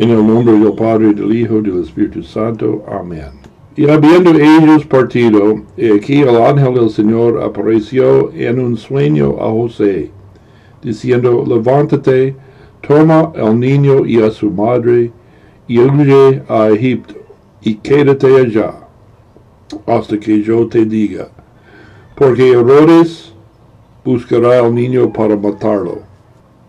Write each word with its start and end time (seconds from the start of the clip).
En 0.00 0.10
el 0.10 0.24
nombre 0.24 0.56
del 0.56 0.72
Padre, 0.74 1.12
del 1.12 1.36
Hijo, 1.36 1.60
del 1.60 1.82
Espíritu 1.82 2.22
Santo. 2.22 2.84
Amén. 2.86 3.30
Y 3.76 3.90
habiendo 3.90 4.30
ellos 4.30 4.84
partido, 4.86 5.62
he 5.76 5.92
aquí 5.92 6.20
el 6.20 6.36
ángel 6.36 6.74
del 6.74 6.90
Señor 6.90 7.42
apareció 7.42 8.32
en 8.32 8.60
un 8.60 8.76
sueño 8.76 9.36
a 9.40 9.50
José, 9.50 10.12
diciendo, 10.82 11.44
levántate, 11.46 12.36
toma 12.86 13.32
al 13.36 13.58
niño 13.58 14.06
y 14.06 14.22
a 14.22 14.30
su 14.30 14.50
madre, 14.50 15.10
y 15.66 15.80
huye 15.80 16.42
a 16.48 16.68
Egipto, 16.68 17.14
y 17.60 17.74
quédate 17.74 18.36
allá, 18.36 18.74
hasta 19.84 20.18
que 20.18 20.42
yo 20.42 20.68
te 20.68 20.84
diga, 20.84 21.28
porque 22.16 22.50
Herodes 22.50 23.32
buscará 24.04 24.60
al 24.60 24.74
niño 24.74 25.12
para 25.12 25.36
matarlo. 25.36 26.07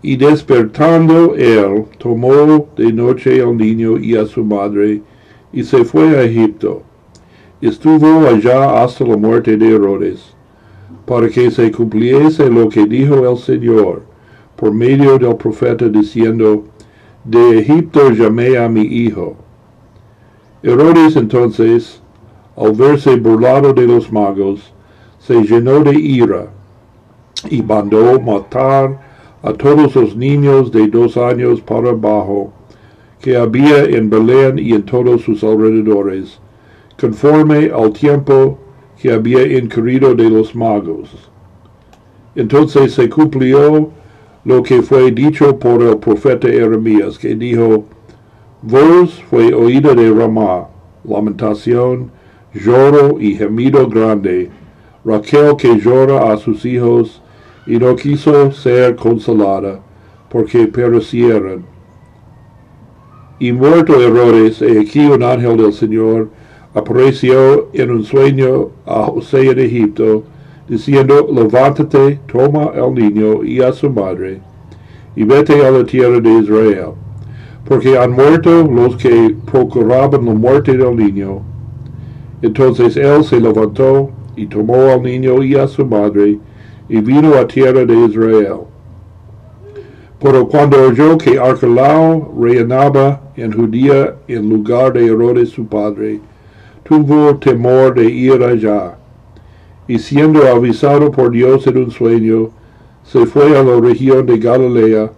Y 0.02 0.16
despertando 0.16 1.36
él, 1.36 1.86
tomó 1.98 2.68
de 2.78 2.94
noche 2.94 3.42
al 3.42 3.58
niño 3.58 3.98
y 3.98 4.16
a 4.16 4.26
su 4.26 4.44
madre, 4.44 5.02
y 5.52 5.64
se 5.64 5.84
fue 5.84 6.18
a 6.18 6.24
Egipto. 6.24 6.84
Estuvo 7.62 8.28
allá 8.28 8.82
hasta 8.84 9.04
la 9.06 9.18
muerte 9.18 9.58
de 9.58 9.76
Herodes, 9.76 10.34
para 11.06 11.28
que 11.28 11.52
se 11.52 11.72
cumpliese 11.72 12.50
lo 12.50 12.70
que 12.70 12.86
dijo 12.86 13.30
el 13.30 13.38
Señor 13.38 14.10
por 14.60 14.74
medio 14.74 15.18
del 15.18 15.38
profeta 15.38 15.88
diciendo, 15.88 16.66
De 17.24 17.60
Egipto 17.60 18.12
llamé 18.12 18.58
a 18.58 18.68
mi 18.68 18.82
hijo. 18.82 19.38
Herodes 20.62 21.16
entonces, 21.16 22.02
al 22.58 22.74
verse 22.74 23.16
burlado 23.16 23.74
de 23.74 23.88
los 23.88 24.12
magos, 24.12 24.74
se 25.20 25.42
llenó 25.44 25.80
de 25.80 25.98
ira 25.98 26.48
y 27.50 27.62
mandó 27.62 28.20
matar 28.20 29.09
a 29.42 29.54
todos 29.54 29.96
los 29.96 30.16
niños 30.16 30.72
de 30.72 30.88
dos 30.88 31.18
años 31.18 31.62
para 31.62 31.92
abajo 31.92 32.52
que 33.22 33.36
había 33.36 33.84
en 33.84 34.10
Belén 34.10 34.60
y 34.60 34.74
en 34.74 34.84
todos 34.84 35.22
sus 35.22 35.44
alrededores, 35.44 36.40
conforme 37.00 37.70
al 37.70 37.92
tiempo 37.92 38.58
que 39.02 39.12
había 39.12 39.46
incurrido 39.58 40.16
de 40.16 40.30
los 40.30 40.56
magos. 40.56 41.30
Entonces 42.36 42.94
se 42.94 43.10
cumplió 43.10 43.90
lo 44.46 44.64
que 44.64 44.82
fue 44.82 45.12
dicho 45.12 45.58
por 45.60 45.84
el 45.84 45.98
profeta 45.98 46.48
Jeremías, 46.48 47.18
que 47.18 47.36
dijo, 47.36 47.86
Voz 48.62 49.22
fue 49.30 49.54
oída 49.54 49.94
de 49.94 50.12
Ramá, 50.12 50.68
lamentación, 51.04 52.12
lloro 52.54 53.20
y 53.20 53.36
gemido 53.36 53.88
grande, 53.88 54.50
Raquel 55.06 55.56
que 55.58 55.78
llora 55.80 56.34
a 56.34 56.38
sus 56.38 56.66
hijos, 56.66 57.22
y 57.70 57.78
no 57.78 57.96
quiso 57.96 58.52
ser 58.52 58.96
consolada, 58.96 59.80
porque 60.28 60.66
perecieron. 60.68 61.64
Y 63.38 63.52
muerto 63.52 64.02
Herodes, 64.02 64.60
he 64.64 64.80
aquí 64.80 65.06
un 65.06 65.22
ángel 65.22 65.56
del 65.56 65.72
Señor 65.72 66.30
apareció 66.74 67.70
en 67.74 67.92
un 67.92 68.04
sueño 68.04 68.70
a 68.88 69.04
José 69.04 69.52
en 69.52 69.60
Egipto, 69.60 70.24
diciendo, 70.68 71.28
levántate, 71.32 72.20
toma 72.26 72.72
al 72.76 72.96
niño 72.96 73.44
y 73.44 73.62
a 73.62 73.72
su 73.72 73.88
madre, 73.92 74.42
y 75.16 75.24
vete 75.24 75.64
a 75.64 75.70
la 75.70 75.84
tierra 75.84 76.20
de 76.20 76.40
Israel, 76.40 76.94
porque 77.66 77.96
han 78.00 78.14
muerto 78.14 78.64
los 78.64 78.98
que 78.98 79.36
procuraban 79.46 80.26
la 80.26 80.34
muerte 80.34 80.76
del 80.76 80.96
niño. 80.96 81.42
Entonces 82.42 82.98
él 82.98 83.24
se 83.24 83.40
levantó 83.40 84.10
y 84.36 84.48
tomó 84.48 84.90
al 84.90 85.04
niño 85.04 85.44
y 85.44 85.56
a 85.56 85.68
su 85.68 85.86
madre, 85.86 86.40
y 86.90 87.00
vino 87.00 87.36
a 87.36 87.48
tierra 87.48 87.86
de 87.86 88.06
Israel. 88.08 88.62
Pero 90.20 90.48
cuando 90.48 90.82
oyó 90.82 91.18
que 91.18 91.40
Arquelao 91.40 92.34
reinaba 92.38 93.22
en 93.38 93.54
Judía 93.54 94.16
en 94.28 94.50
lugar 94.50 94.92
de 94.94 95.06
Herodes 95.06 95.50
su 95.50 95.66
padre, 95.66 96.20
tuvo 96.84 97.38
temor 97.38 97.94
de 97.94 98.06
ir 98.06 98.44
allá, 98.44 98.98
y 99.88 99.98
siendo 99.98 100.46
avisado 100.48 101.12
por 101.12 101.32
Dios 101.32 101.66
en 101.68 101.78
un 101.78 101.92
sueño, 101.92 102.50
se 103.04 103.26
fue 103.26 103.58
a 103.58 103.64
la 103.64 103.80
región 103.80 104.26
de 104.26 104.38
Galilea, 104.38 105.12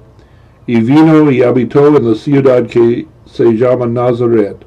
y 0.67 0.81
vino 0.81 1.31
y 1.31 1.41
habitó 1.41 1.87
en 1.87 2.07
la 2.07 2.15
ciudad 2.15 2.67
que 2.67 3.07
se 3.25 3.45
llama 3.57 3.87
Nazaret, 3.87 4.57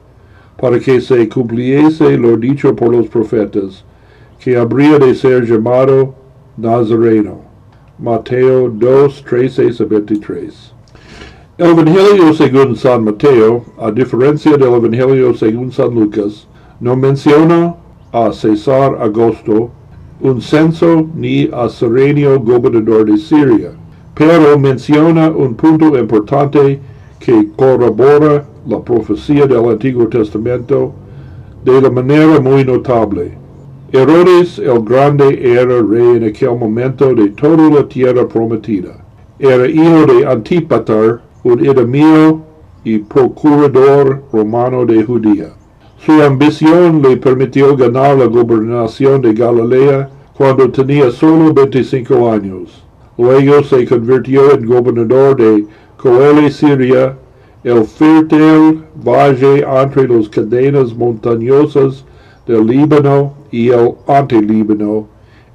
para 0.60 0.80
que 0.80 1.00
se 1.00 1.28
cumpliese 1.28 2.16
lo 2.16 2.36
dicho 2.36 2.74
por 2.74 2.94
los 2.94 3.06
profetas, 3.06 3.84
que 4.40 4.56
habría 4.56 4.98
de 4.98 5.14
ser 5.14 5.44
llamado 5.46 6.14
Nazareno. 6.56 7.40
Mateo 7.98 8.68
2, 8.68 9.22
13 9.22 9.82
a 9.82 9.84
23. 9.84 10.72
El 11.58 11.66
Evangelio 11.66 12.34
según 12.34 12.76
San 12.76 13.04
Mateo, 13.04 13.64
a 13.78 13.90
diferencia 13.90 14.56
del 14.56 14.74
Evangelio 14.74 15.34
según 15.34 15.70
San 15.70 15.94
Lucas, 15.94 16.46
no 16.80 16.96
menciona 16.96 17.76
a 18.12 18.32
César 18.32 18.96
Augusto, 19.00 19.70
un 20.20 20.40
censo, 20.40 21.08
ni 21.14 21.48
a 21.52 21.68
Serenio, 21.68 22.40
gobernador 22.40 23.04
de 23.04 23.18
Siria, 23.18 23.72
pero 24.14 24.58
menciona 24.58 25.30
un 25.30 25.54
punto 25.54 25.96
importante 25.98 26.80
que 27.18 27.48
corrobora 27.56 28.44
la 28.66 28.80
profecía 28.80 29.46
del 29.46 29.68
Antiguo 29.68 30.08
Testamento 30.08 30.92
de 31.64 31.80
la 31.80 31.90
manera 31.90 32.40
muy 32.40 32.64
notable. 32.64 33.43
Herodes 33.92 34.58
el 34.58 34.82
Grande 34.82 35.38
era 35.42 35.82
rey 35.82 36.16
en 36.16 36.24
aquel 36.24 36.56
momento 36.58 37.14
de 37.14 37.28
toda 37.30 37.68
la 37.68 37.86
tierra 37.86 38.26
prometida. 38.26 39.04
Era 39.38 39.68
hijo 39.68 40.06
de 40.06 40.26
Antípatar, 40.26 41.20
un 41.44 41.64
edomío 41.64 42.42
y 42.82 42.98
procurador 42.98 44.22
romano 44.32 44.86
de 44.86 45.04
Judía. 45.04 45.52
Su 45.98 46.12
ambición 46.22 47.02
le 47.02 47.16
permitió 47.18 47.76
ganar 47.76 48.16
la 48.16 48.24
gobernación 48.24 49.20
de 49.20 49.34
Galilea 49.34 50.10
cuando 50.36 50.70
tenía 50.70 51.10
solo 51.10 51.52
25 51.52 52.32
años. 52.32 52.84
Luego 53.16 53.62
se 53.62 53.86
convirtió 53.86 54.52
en 54.52 54.66
gobernador 54.66 55.36
de 55.36 55.66
Coele, 55.98 56.50
Siria, 56.50 57.16
el 57.62 57.84
fértil 57.84 58.82
valle 58.96 59.64
entre 59.82 60.08
las 60.08 60.28
cadenas 60.28 60.94
montañosas 60.96 62.04
del 62.46 62.66
Líbano 62.66 63.34
y 63.50 63.70
el 63.70 63.94
antilíbano, 64.06 65.06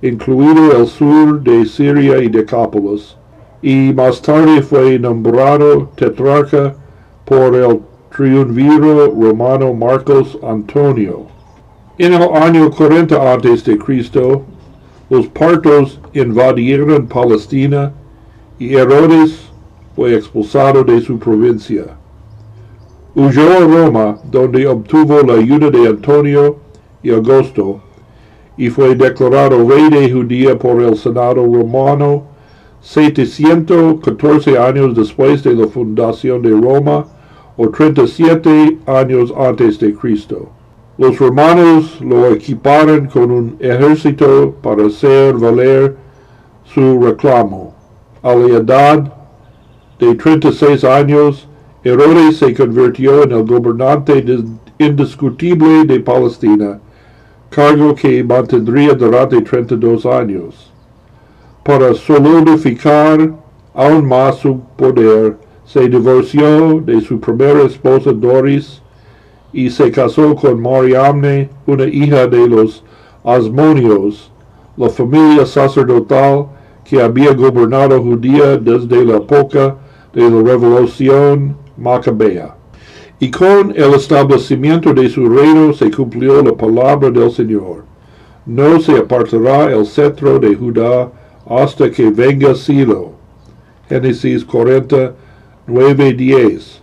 incluido 0.01 0.77
el 0.77 0.87
sur 0.87 1.41
de 1.41 1.65
Siria 1.65 2.23
y 2.23 2.29
Decápolis, 2.29 3.15
y 3.61 3.93
más 3.93 4.21
tarde 4.21 4.61
fue 4.61 4.97
nombrado 4.97 5.89
tetrarca 5.95 6.75
por 7.25 7.55
el 7.55 7.81
triunviro 8.15 9.07
romano 9.07 9.73
Marcos 9.73 10.37
Antonio. 10.41 11.27
En 11.97 12.13
el 12.13 12.23
año 12.33 12.71
40 12.71 13.33
antes 13.33 13.63
de 13.65 13.77
Cristo, 13.77 14.43
los 15.09 15.27
partos 15.27 15.99
invadieron 16.13 17.07
Palestina 17.07 17.91
y 18.57 18.75
Herodes 18.75 19.49
fue 19.95 20.15
expulsado 20.15 20.83
de 20.83 21.01
su 21.01 21.19
provincia. 21.19 21.83
Huyó 23.15 23.51
a 23.51 23.59
Roma, 23.59 24.17
donde 24.31 24.65
obtuvo 24.65 25.21
la 25.21 25.33
ayuda 25.33 25.69
de 25.69 25.87
Antonio 25.87 26.57
y 27.03 27.11
Augusto, 27.11 27.81
y 28.57 28.69
fue 28.69 28.95
declarado 28.95 29.67
rey 29.67 29.89
de 29.89 30.11
Judía 30.11 30.57
por 30.57 30.81
el 30.81 30.97
Senado 30.97 31.45
romano 31.45 32.23
714 32.81 34.57
años 34.57 34.95
después 34.95 35.43
de 35.43 35.53
la 35.53 35.67
fundación 35.67 36.41
de 36.41 36.51
Roma 36.51 37.05
o 37.57 37.69
37 37.69 38.79
años 38.85 39.33
antes 39.37 39.79
de 39.79 39.93
Cristo. 39.93 40.49
Los 40.97 41.17
romanos 41.17 41.99
lo 42.01 42.27
equiparon 42.27 43.07
con 43.07 43.31
un 43.31 43.55
ejército 43.59 44.53
para 44.61 44.87
hacer 44.87 45.33
valer 45.35 45.95
su 46.65 47.01
reclamo. 47.01 47.73
A 48.21 48.35
la 48.35 48.57
edad 48.57 49.13
de 49.99 50.15
36 50.15 50.83
años, 50.83 51.47
Herodes 51.83 52.37
se 52.37 52.53
convirtió 52.53 53.23
en 53.23 53.31
el 53.31 53.45
gobernante 53.45 54.25
indiscutible 54.77 55.85
de 55.85 55.99
Palestina 56.01 56.79
cargo 57.49 57.95
que 57.95 58.23
mantendría 58.23 58.93
durante 58.93 59.41
32 59.41 60.05
años. 60.05 60.71
Para 61.63 61.93
solidificar 61.93 63.33
aún 63.73 64.07
más 64.07 64.37
su 64.37 64.59
poder, 64.77 65.37
se 65.65 65.87
divorció 65.87 66.81
de 66.81 67.01
su 67.01 67.19
primera 67.19 67.63
esposa 67.63 68.11
Doris 68.11 68.81
y 69.51 69.69
se 69.69 69.91
casó 69.91 70.35
con 70.35 70.61
Mariamne, 70.61 71.49
una 71.65 71.85
hija 71.85 72.27
de 72.27 72.47
los 72.47 72.83
Asmonios, 73.23 74.31
la 74.77 74.89
familia 74.89 75.45
sacerdotal 75.45 76.47
que 76.83 77.01
había 77.01 77.33
gobernado 77.33 78.01
Judía 78.01 78.57
desde 78.57 79.05
la 79.05 79.17
época 79.17 79.75
de 80.13 80.29
la 80.29 80.41
revolución 80.41 81.55
macabea 81.77 82.58
y 83.19 83.29
con 83.29 83.73
el 83.75 83.93
establecimiento 83.93 84.93
de 84.93 85.09
su 85.09 85.27
reino 85.27 85.73
se 85.73 85.91
cumplió 85.91 86.41
la 86.41 86.55
palabra 86.55 87.11
del 87.11 87.29
Señor. 87.31 87.83
No 88.45 88.79
se 88.79 88.97
apartará 88.97 89.71
el 89.73 89.85
cetro 89.85 90.39
de 90.39 90.55
Judá 90.55 91.11
hasta 91.45 91.91
que 91.91 92.09
venga 92.09 92.55
Silo. 92.55 93.11
Génesis 93.89 94.45
40, 94.45 95.13
9, 95.67 96.13
10. 96.13 96.81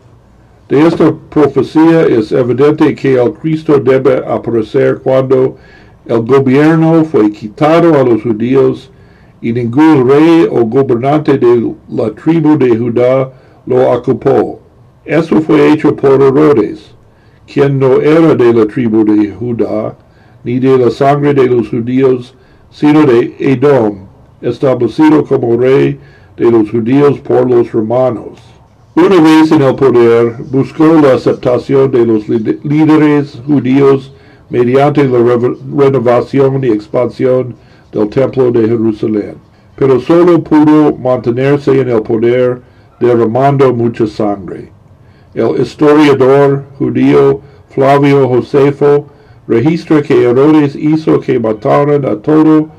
De 0.68 0.86
esta 0.86 1.14
profecía 1.30 2.02
es 2.02 2.32
evidente 2.32 2.94
que 2.94 3.14
el 3.14 3.32
Cristo 3.32 3.78
debe 3.78 4.22
aparecer 4.26 4.98
cuando 4.98 5.56
el 6.04 6.20
gobierno 6.22 7.04
fue 7.04 7.30
quitado 7.30 7.94
a 7.94 8.04
los 8.04 8.22
judíos 8.22 8.90
y 9.40 9.52
ningún 9.52 10.08
rey 10.08 10.46
o 10.50 10.64
gobernante 10.66 11.38
de 11.38 11.72
la 11.88 12.10
tribu 12.10 12.58
de 12.58 12.76
Judá 12.76 13.30
lo 13.64 13.90
ocupó. 13.92 14.65
Eso 15.06 15.40
fue 15.40 15.72
hecho 15.72 15.94
por 15.94 16.20
Herodes, 16.20 16.92
quien 17.46 17.78
no 17.78 18.00
era 18.00 18.34
de 18.34 18.52
la 18.52 18.66
tribu 18.66 19.04
de 19.04 19.30
Judá, 19.30 19.96
ni 20.42 20.58
de 20.58 20.76
la 20.76 20.90
sangre 20.90 21.32
de 21.32 21.46
los 21.46 21.68
judíos, 21.68 22.34
sino 22.72 23.04
de 23.04 23.36
Edom, 23.38 24.06
establecido 24.42 25.24
como 25.24 25.56
rey 25.56 26.00
de 26.36 26.50
los 26.50 26.68
judíos 26.68 27.20
por 27.20 27.48
los 27.48 27.70
romanos. 27.70 28.40
Una 28.96 29.20
vez 29.20 29.52
en 29.52 29.62
el 29.62 29.76
poder, 29.76 30.38
buscó 30.50 30.86
la 30.86 31.14
aceptación 31.14 31.92
de 31.92 32.04
los 32.04 32.28
líderes 32.28 33.40
judíos 33.46 34.12
mediante 34.50 35.04
la 35.04 35.18
renovación 35.84 36.64
y 36.64 36.68
expansión 36.68 37.54
del 37.92 38.08
templo 38.08 38.50
de 38.50 38.66
Jerusalén, 38.66 39.36
pero 39.76 40.00
solo 40.00 40.42
pudo 40.42 40.96
mantenerse 40.96 41.80
en 41.80 41.90
el 41.90 42.02
poder 42.02 42.60
derramando 42.98 43.72
mucha 43.72 44.04
sangre. 44.08 44.74
El 45.36 45.60
historiador 45.60 46.64
judío 46.78 47.42
Flavio 47.68 48.26
Josefo 48.26 49.04
registra 49.46 50.00
que 50.00 50.24
Herodes 50.24 50.74
hizo 50.74 51.20
que 51.20 51.38
mataran 51.38 52.06
a 52.06 52.16
todo 52.16 52.70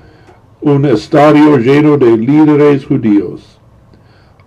un 0.61 0.85
estadio 0.85 1.59
lleno 1.59 1.99
de 1.99 2.17
líderes 2.17 2.83
judíos. 2.83 3.59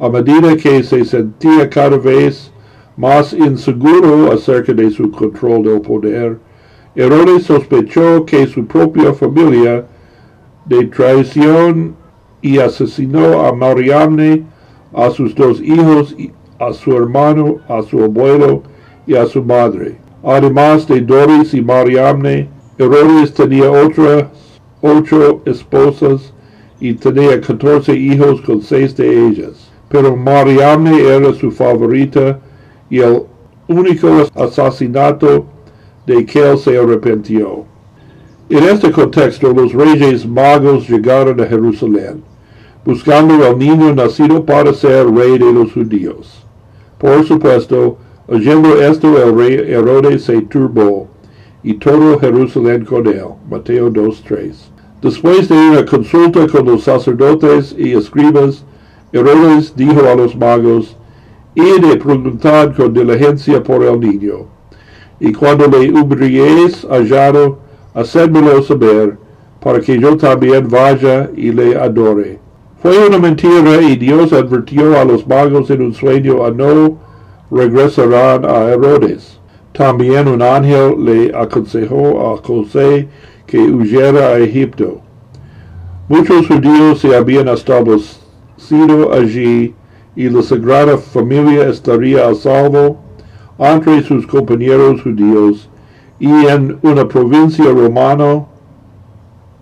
A 0.00 0.08
medida 0.08 0.56
que 0.56 0.82
se 0.82 1.04
sentía 1.04 1.70
cada 1.70 1.98
vez 1.98 2.50
más 2.96 3.32
inseguro 3.32 4.32
acerca 4.32 4.72
de 4.72 4.90
su 4.90 5.08
control 5.12 5.62
del 5.62 5.80
poder, 5.80 6.40
Herodes 6.96 7.44
sospechó 7.44 8.26
que 8.26 8.44
su 8.48 8.66
propia 8.66 9.14
familia 9.14 9.86
de 10.64 10.84
traición 10.86 11.94
y 12.42 12.58
asesinó 12.58 13.46
a 13.46 13.52
Mariamne, 13.52 14.42
a 14.92 15.10
sus 15.10 15.32
dos 15.32 15.60
hijos, 15.60 16.16
a 16.60 16.72
su 16.72 16.96
hermano, 16.96 17.58
a 17.68 17.82
su 17.82 18.04
abuelo 18.04 18.62
y 19.06 19.16
a 19.16 19.26
su 19.26 19.42
madre. 19.42 19.96
Además 20.22 20.86
de 20.86 21.00
Doris 21.00 21.54
y 21.54 21.60
Mariamne, 21.62 22.48
Herodes 22.78 23.34
tenía 23.34 23.68
otras 23.70 24.26
ocho 24.80 25.42
esposas 25.44 26.32
y 26.78 26.94
tenía 26.94 27.40
catorce 27.40 27.94
hijos 27.94 28.40
con 28.42 28.62
seis 28.62 28.96
de 28.96 29.28
ellas 29.28 29.70
pero 29.90 30.16
Mariamne 30.16 31.02
era 31.02 31.34
su 31.34 31.50
favorita 31.50 32.38
y 32.88 33.00
el 33.00 33.24
único 33.66 34.08
asesinato 34.36 35.46
de 36.06 36.24
que 36.24 36.38
él 36.48 36.56
se 36.58 36.78
arrepintió. 36.78 37.64
En 38.48 38.64
este 38.64 38.90
contexto, 38.92 39.52
los 39.52 39.72
reyes 39.72 40.26
magos 40.26 40.88
llegaron 40.88 41.40
a 41.40 41.46
Jerusalén, 41.46 42.22
buscando 42.84 43.44
al 43.44 43.58
niño 43.58 43.92
nacido 43.92 44.44
para 44.44 44.72
ser 44.72 45.12
rey 45.12 45.38
de 45.38 45.52
los 45.52 45.72
judíos. 45.72 46.46
Por 47.00 47.26
supuesto, 47.26 47.96
oyendo 48.28 48.78
esto, 48.78 49.16
el 49.24 49.34
rey 49.34 49.54
Herodes 49.72 50.24
se 50.24 50.42
turbó, 50.42 51.08
y 51.62 51.72
todo 51.72 52.18
Jerusalén 52.18 52.84
con 52.84 53.06
él. 53.06 53.24
Mateo 53.48 53.90
2.3. 53.90 54.52
Después 55.00 55.48
de 55.48 55.54
una 55.54 55.86
consulta 55.86 56.46
con 56.46 56.66
los 56.66 56.82
sacerdotes 56.82 57.74
y 57.78 57.94
escribas, 57.94 58.66
Herodes 59.14 59.74
dijo 59.74 60.06
a 60.06 60.14
los 60.14 60.36
magos, 60.36 60.94
y 61.54 61.80
de 61.80 61.96
preguntar 61.96 62.74
con 62.74 62.92
diligencia 62.92 63.62
por 63.62 63.82
el 63.82 63.98
niño, 63.98 64.46
y 65.18 65.32
cuando 65.32 65.68
le 65.68 65.90
hubierais 65.90 66.86
hallado, 66.86 67.60
hacedmelo 67.94 68.62
saber, 68.62 69.16
para 69.58 69.80
que 69.80 69.98
yo 69.98 70.18
también 70.18 70.68
vaya 70.68 71.30
y 71.34 71.50
le 71.50 71.76
adore. 71.76 72.40
Fue 72.82 73.06
una 73.06 73.18
mentira 73.18 73.82
y 73.82 73.94
Dios 73.96 74.32
advirtió 74.32 74.98
a 74.98 75.04
los 75.04 75.28
magos 75.28 75.68
en 75.68 75.82
un 75.82 75.92
sueño 75.92 76.46
a 76.46 76.50
no 76.50 76.96
regresarán 77.50 78.46
a 78.46 78.70
Herodes. 78.70 79.38
También 79.72 80.26
un 80.26 80.40
ángel 80.40 81.04
le 81.04 81.36
aconsejó 81.36 82.32
a 82.32 82.38
José 82.38 83.06
que 83.46 83.58
huyera 83.58 84.28
a 84.28 84.38
Egipto. 84.38 85.02
Muchos 86.08 86.46
judíos 86.46 87.00
se 87.00 87.14
habían 87.14 87.48
establecido 87.48 89.12
allí 89.12 89.74
y 90.16 90.30
la 90.30 90.40
Sagrada 90.40 90.96
Familia 90.96 91.68
estaría 91.68 92.26
a 92.28 92.34
salvo 92.34 92.98
entre 93.58 94.02
sus 94.04 94.26
compañeros 94.26 95.02
judíos 95.02 95.68
y 96.18 96.30
en 96.46 96.78
una 96.80 97.06
provincia 97.06 97.66
romana 97.66 98.46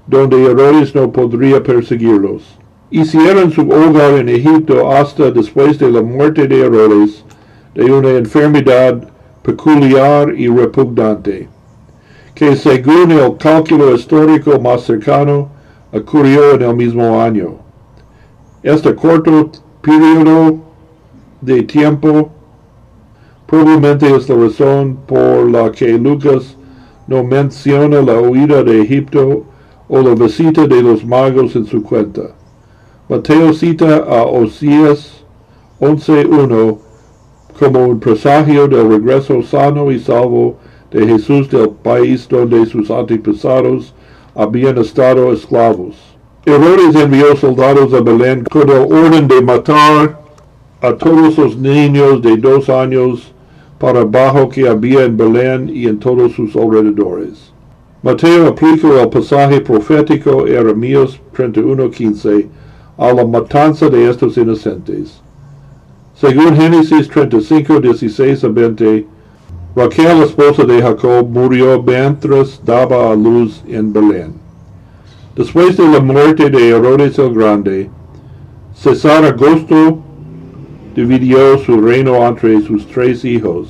donde 0.06 0.40
Herodes 0.40 0.94
no 0.94 1.10
podría 1.10 1.60
perseguirlos. 1.60 2.57
Hicieron 2.90 3.52
su 3.52 3.68
hogar 3.68 4.14
en 4.14 4.30
Egipto 4.30 4.90
hasta 4.90 5.30
después 5.30 5.78
de 5.78 5.90
la 5.90 6.00
muerte 6.00 6.48
de 6.48 6.60
Herodes 6.60 7.22
de 7.74 7.84
una 7.92 8.08
enfermedad 8.12 9.06
peculiar 9.42 10.32
y 10.34 10.48
repugnante, 10.48 11.50
que 12.34 12.56
según 12.56 13.10
el 13.10 13.36
cálculo 13.36 13.94
histórico 13.94 14.58
más 14.58 14.84
cercano 14.84 15.50
ocurrió 15.92 16.54
en 16.54 16.62
el 16.62 16.74
mismo 16.76 17.20
año. 17.20 17.56
Este 18.62 18.94
corto 18.94 19.50
periodo 19.82 20.58
de 21.42 21.62
tiempo 21.64 22.30
probablemente 23.46 24.16
es 24.16 24.30
la 24.30 24.36
razón 24.36 24.96
por 25.06 25.50
la 25.50 25.70
que 25.72 25.98
Lucas 25.98 26.56
no 27.06 27.22
menciona 27.22 28.00
la 28.00 28.18
huida 28.18 28.62
de 28.62 28.80
Egipto 28.80 29.44
o 29.88 30.00
la 30.00 30.14
visita 30.14 30.66
de 30.66 30.82
los 30.82 31.04
magos 31.04 31.54
en 31.54 31.66
su 31.66 31.82
cuenta. 31.82 32.37
Mateo 33.08 33.54
cita 33.54 34.04
a 34.06 34.26
Osías 34.26 35.24
11.1 35.80 36.76
como 37.58 37.86
un 37.86 37.98
presagio 37.98 38.68
del 38.68 38.86
regreso 38.86 39.42
sano 39.42 39.90
y 39.90 39.98
salvo 39.98 40.58
de 40.90 41.06
Jesús 41.06 41.48
del 41.48 41.70
país 41.70 42.28
donde 42.28 42.66
sus 42.66 42.90
antepasados 42.90 43.94
habían 44.34 44.76
estado 44.76 45.32
esclavos. 45.32 45.96
Herodes 46.44 46.94
envió 46.96 47.34
soldados 47.34 47.94
a 47.94 48.02
Belén 48.02 48.44
con 48.44 48.68
el 48.68 48.92
orden 48.92 49.26
de 49.26 49.40
matar 49.40 50.20
a 50.82 50.92
todos 50.92 51.38
los 51.38 51.56
niños 51.56 52.20
de 52.20 52.36
dos 52.36 52.68
años 52.68 53.32
para 53.78 54.00
abajo 54.00 54.50
que 54.50 54.68
había 54.68 55.04
en 55.04 55.16
Belén 55.16 55.70
y 55.72 55.86
en 55.86 55.98
todos 55.98 56.32
sus 56.32 56.54
alrededores. 56.54 57.54
Mateo 58.02 58.48
aplicó 58.48 59.00
el 59.00 59.08
pasaje 59.08 59.62
profético 59.62 60.44
Jeremías 60.44 61.18
31:15 61.34 62.48
a 62.98 63.12
la 63.12 63.24
matanza 63.24 63.88
de 63.88 64.10
estos 64.10 64.36
inocentes. 64.36 65.20
Según 66.14 66.56
Génesis 66.56 67.08
35, 67.08 67.80
16 67.80 68.44
a 68.44 68.48
20, 68.48 69.06
Raquel, 69.76 70.22
esposa 70.24 70.64
de 70.64 70.82
Jacob, 70.82 71.28
murió 71.30 71.80
mientras 71.80 72.60
daba 72.64 73.12
a 73.12 73.14
luz 73.14 73.62
en 73.68 73.92
Belén. 73.92 74.32
Después 75.36 75.76
de 75.76 75.86
la 75.86 76.00
muerte 76.00 76.50
de 76.50 76.70
Herodes 76.70 77.16
el 77.20 77.32
Grande, 77.32 77.88
César 78.74 79.24
Augusto 79.24 80.00
dividió 80.96 81.58
su 81.58 81.80
reino 81.80 82.16
entre 82.26 82.60
sus 82.62 82.84
tres 82.88 83.24
hijos. 83.24 83.68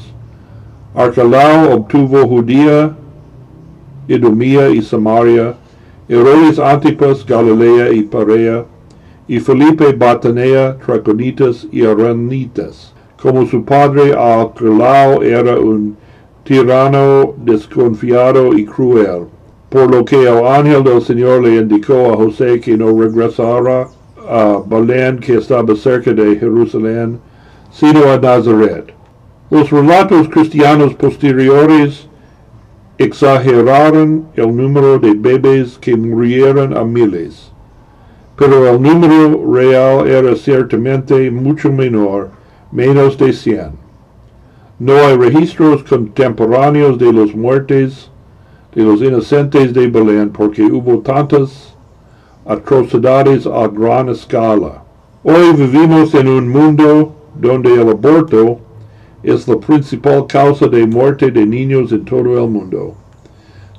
Arcalao 0.94 1.74
obtuvo 1.74 2.26
Judía, 2.26 2.96
Edomía 4.08 4.70
y 4.70 4.80
Samaria, 4.80 5.54
Herodes 6.08 6.58
Antipas, 6.58 7.26
Galilea 7.26 7.92
y 7.92 8.04
Parea, 8.04 8.64
y 9.28 9.38
Felipe 9.38 9.92
Batanea, 9.92 10.78
Traconitas 10.78 11.68
y 11.70 11.84
Aranitas. 11.84 12.92
Como 13.22 13.46
su 13.46 13.64
padre 13.64 14.14
Arcalao 14.14 15.22
era 15.22 15.58
un 15.58 15.96
tirano 16.44 17.34
desconfiado 17.36 18.56
y 18.56 18.64
cruel 18.64 19.26
por 19.68 19.90
lo 19.90 20.04
que 20.04 20.22
el 20.22 20.46
ángel 20.46 20.82
del 20.82 21.02
Señor 21.02 21.42
le 21.42 21.56
indicó 21.56 22.12
a 22.12 22.16
José 22.16 22.60
que 22.60 22.76
no 22.76 22.98
regresara 22.98 23.88
a 24.28 24.62
Belén, 24.66 25.18
que 25.18 25.36
estaba 25.36 25.74
cerca 25.76 26.12
de 26.12 26.36
Jerusalén, 26.36 27.18
sino 27.70 28.10
a 28.10 28.18
Nazaret. 28.18 28.92
Los 29.50 29.70
relatos 29.70 30.28
cristianos 30.28 30.94
posteriores 30.94 32.08
exageraron 32.98 34.26
el 34.34 34.56
número 34.56 34.98
de 34.98 35.14
bebés 35.14 35.78
que 35.78 35.96
murieron 35.96 36.76
a 36.76 36.84
miles, 36.84 37.52
pero 38.38 38.68
el 38.68 38.80
número 38.80 39.52
real 39.52 40.06
era 40.06 40.36
ciertamente 40.36 41.28
mucho 41.28 41.72
menor, 41.72 42.30
menos 42.70 43.18
de 43.18 43.32
cien. 43.32 43.72
No 44.78 44.94
hay 44.94 45.16
registros 45.16 45.82
contemporáneos 45.82 46.96
de 46.98 47.12
las 47.12 47.34
muertes 47.34 48.12
de 48.76 48.84
los 48.84 49.02
inocentes 49.02 49.74
de 49.74 49.88
Belén 49.88 50.30
porque 50.30 50.62
hubo 50.62 51.00
tantas 51.00 51.76
atrocidades 52.46 53.44
a 53.44 53.66
gran 53.66 54.08
escala. 54.08 54.84
Hoy 55.24 55.52
vivimos 55.56 56.14
en 56.14 56.28
un 56.28 56.48
mundo 56.48 57.16
donde 57.34 57.74
el 57.74 57.88
aborto 57.88 58.60
es 59.24 59.48
la 59.48 59.56
principal 59.58 60.28
causa 60.28 60.68
de 60.68 60.86
muerte 60.86 61.32
de 61.32 61.44
niños 61.44 61.90
en 61.90 62.04
todo 62.04 62.44
el 62.44 62.48
mundo. 62.48 62.94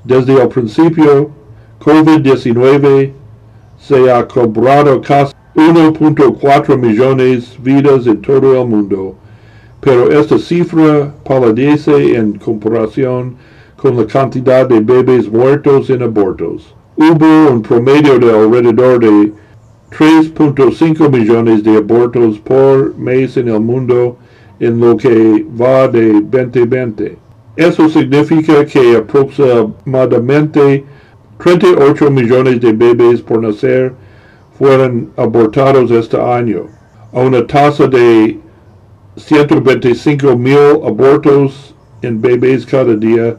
Desde 0.03 0.33
el 0.33 0.49
principio, 0.49 1.29
COVID-19 1.79 3.18
se 3.79 4.11
ha 4.11 4.27
cobrado 4.27 5.01
casi 5.01 5.33
1.4 5.55 6.77
millones 6.77 7.57
de 7.61 7.73
vidas 7.73 8.07
en 8.07 8.21
todo 8.21 8.61
el 8.61 8.67
mundo, 8.67 9.15
pero 9.79 10.11
esta 10.11 10.37
cifra 10.37 11.13
palidece 11.23 12.15
en 12.15 12.33
comparación 12.33 13.35
con 13.75 13.97
la 13.97 14.05
cantidad 14.05 14.67
de 14.67 14.79
bebés 14.81 15.31
muertos 15.31 15.89
en 15.89 16.03
abortos. 16.03 16.75
Hubo 16.95 17.51
un 17.51 17.61
promedio 17.61 18.19
de 18.19 18.29
alrededor 18.29 18.99
de 18.99 19.31
3.5 19.97 21.09
millones 21.09 21.63
de 21.63 21.77
abortos 21.77 22.37
por 22.39 22.95
mes 22.97 23.37
en 23.37 23.47
el 23.47 23.59
mundo 23.59 24.17
en 24.59 24.79
lo 24.79 24.97
que 24.97 25.45
va 25.59 25.87
de 25.87 26.21
2020. 26.21 27.17
Eso 27.55 27.89
significa 27.89 28.65
que 28.65 28.97
aproximadamente 28.97 30.83
38 31.39 32.11
millones 32.11 32.59
de 32.59 32.73
bebés 32.73 33.21
por 33.21 33.41
nacer 33.41 33.93
fueron 34.57 35.09
abortados 35.15 35.89
este 35.89 36.19
año, 36.19 36.67
a 37.13 37.21
una 37.21 37.47
tasa 37.47 37.87
de 37.87 38.37
125 39.15 40.35
mil 40.35 40.57
abortos 40.85 41.73
en 42.01 42.19
bebés 42.19 42.65
cada 42.65 42.93
día. 42.93 43.37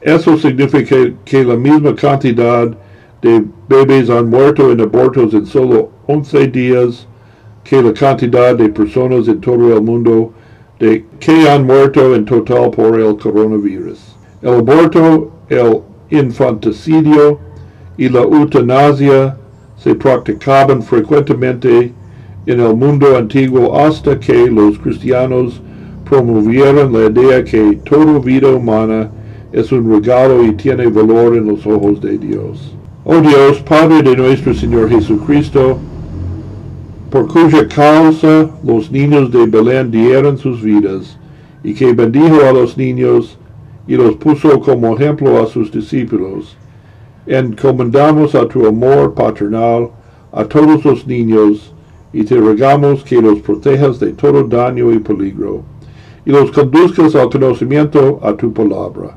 Eso 0.00 0.36
significa 0.38 0.96
que 1.24 1.44
la 1.44 1.56
misma 1.56 1.96
cantidad 1.96 2.68
de 3.20 3.44
bebés 3.68 4.10
han 4.10 4.30
muerto 4.30 4.70
en 4.70 4.80
abortos 4.80 5.34
en 5.34 5.44
solo 5.44 5.90
11 6.06 6.46
días 6.48 7.08
que 7.64 7.82
la 7.82 7.92
cantidad 7.92 8.54
de 8.54 8.68
personas 8.68 9.26
en 9.26 9.40
todo 9.40 9.74
el 9.74 9.82
mundo 9.82 10.32
de 10.78 11.04
que 11.18 11.48
han 11.48 11.66
muerto 11.66 12.14
en 12.14 12.24
total 12.26 12.70
por 12.70 13.00
el 13.00 13.16
coronavirus. 13.16 14.14
El 14.40 14.54
aborto, 14.54 15.32
el 15.48 15.80
infanticidio 16.10 17.38
y 17.96 18.08
la 18.08 18.20
eutanasia 18.20 19.36
se 19.76 19.94
practicaban 19.94 20.82
frecuentemente 20.82 21.92
en 22.46 22.60
el 22.60 22.76
mundo 22.76 23.16
antiguo 23.16 23.78
hasta 23.78 24.18
que 24.18 24.50
los 24.50 24.78
cristianos 24.78 25.60
promovieron 26.04 26.92
la 26.92 27.06
idea 27.06 27.44
que 27.44 27.78
toda 27.84 28.18
vida 28.18 28.48
humana 28.48 29.10
es 29.52 29.70
un 29.72 29.90
regalo 29.90 30.44
y 30.44 30.52
tiene 30.52 30.86
valor 30.86 31.36
en 31.36 31.46
los 31.46 31.66
ojos 31.66 32.00
de 32.00 32.18
Dios. 32.18 32.74
Oh 33.04 33.20
Dios, 33.20 33.60
Padre 33.60 34.02
de 34.02 34.16
nuestro 34.16 34.54
Señor 34.54 34.88
Jesucristo, 34.88 35.78
por 37.10 37.28
cuya 37.28 37.68
causa 37.68 38.50
los 38.64 38.90
niños 38.90 39.30
de 39.30 39.46
Belén 39.46 39.90
dieron 39.90 40.36
sus 40.36 40.62
vidas, 40.62 41.18
y 41.62 41.74
que 41.74 41.92
bendijo 41.92 42.40
a 42.44 42.52
los 42.52 42.76
niños 42.76 43.38
y 43.86 43.96
los 43.96 44.16
puso 44.16 44.60
como 44.60 44.96
ejemplo 44.96 45.42
a 45.42 45.46
sus 45.46 45.70
discípulos, 45.70 46.56
encomendamos 47.26 48.34
a 48.34 48.46
tu 48.48 48.66
amor 48.66 49.14
paternal 49.14 49.90
a 50.32 50.44
todos 50.44 50.84
los 50.84 51.06
niños 51.06 51.72
y 52.12 52.24
te 52.24 52.36
rogamos 52.36 53.04
que 53.04 53.20
los 53.20 53.40
protejas 53.40 53.98
de 54.00 54.12
todo 54.12 54.44
daño 54.44 54.92
y 54.92 54.98
peligro 54.98 55.62
y 56.24 56.30
los 56.30 56.50
conduzcas 56.50 57.14
al 57.14 57.28
conocimiento 57.28 58.18
a 58.22 58.34
tu 58.34 58.52
palabra. 58.52 59.16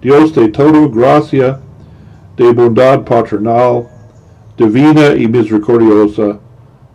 Dios 0.00 0.34
de 0.34 0.48
toda 0.48 0.86
gracia, 0.88 1.60
de 2.36 2.52
bondad 2.52 3.04
paternal, 3.04 3.86
divina 4.56 5.14
y 5.14 5.26
misericordiosa, 5.26 6.38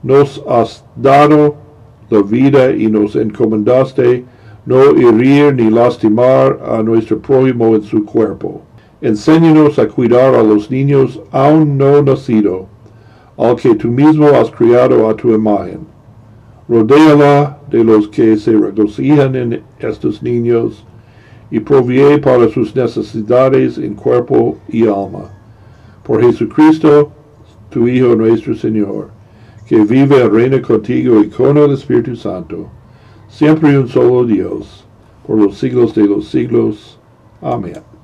nos 0.02 0.42
has 0.48 0.84
dado 0.96 1.56
la 2.10 2.22
vida 2.22 2.72
y 2.72 2.88
nos 2.88 3.16
encomendaste 3.16 4.24
no 4.66 4.82
herir 4.82 5.54
ni 5.54 5.70
lastimar 5.70 6.60
a 6.66 6.82
nuestro 6.82 7.20
prójimo 7.20 7.76
en 7.76 7.84
su 7.84 8.04
cuerpo. 8.04 8.62
Enséñanos 9.02 9.78
a 9.78 9.88
cuidar 9.88 10.34
a 10.36 10.42
los 10.42 10.72
niños 10.72 11.22
aún 11.32 11.78
no 11.78 12.02
nacido, 12.02 12.68
al 13.38 13.56
que 13.56 13.76
tú 13.76 13.90
mismo 13.90 14.28
has 14.28 14.50
criado 14.50 15.08
a 15.08 15.16
tu 15.16 15.34
imagen. 15.34 15.82
Rodéala 16.68 17.60
de 17.70 17.84
los 17.84 18.08
que 18.08 18.38
se 18.38 18.54
regocijan 18.54 19.36
en 19.36 19.62
estos 19.80 20.24
niños 20.24 20.84
y 21.52 21.60
provee 21.60 22.18
para 22.18 22.50
sus 22.50 22.76
necesidades 22.76 23.78
en 23.78 23.94
cuerpo 23.94 24.58
y 24.68 24.88
alma. 24.88 25.30
Por 26.04 26.24
Jesucristo, 26.24 27.12
tu 27.70 27.88
Hijo 27.88 28.16
nuestro 28.16 28.56
Señor, 28.56 29.10
que 29.68 29.84
vive 29.84 30.18
y 30.18 30.28
reina 30.28 30.62
contigo 30.62 31.22
y 31.22 31.30
con 31.30 31.58
el 31.58 31.74
Espíritu 31.74 32.16
Santo, 32.16 32.68
siempre 33.36 33.78
un 33.78 33.90
solo 33.90 34.24
Dios, 34.24 34.86
por 35.28 35.38
los 35.38 35.58
siglos 35.58 35.94
de 35.94 36.06
los 36.06 36.30
siglos. 36.30 36.98
Amén. 37.42 37.95